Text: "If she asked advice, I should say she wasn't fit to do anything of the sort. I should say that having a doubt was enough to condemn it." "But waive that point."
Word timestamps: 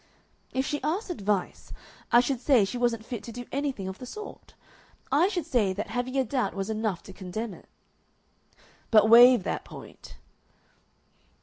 "If 0.51 0.65
she 0.65 0.81
asked 0.81 1.11
advice, 1.11 1.71
I 2.11 2.21
should 2.21 2.41
say 2.41 2.65
she 2.65 2.79
wasn't 2.79 3.05
fit 3.05 3.21
to 3.25 3.31
do 3.31 3.45
anything 3.51 3.87
of 3.87 3.99
the 3.99 4.07
sort. 4.07 4.55
I 5.11 5.27
should 5.27 5.45
say 5.45 5.73
that 5.73 5.91
having 5.91 6.17
a 6.17 6.23
doubt 6.25 6.55
was 6.55 6.71
enough 6.71 7.03
to 7.03 7.13
condemn 7.13 7.53
it." 7.53 7.69
"But 8.89 9.11
waive 9.11 9.43
that 9.43 9.63
point." 9.63 10.15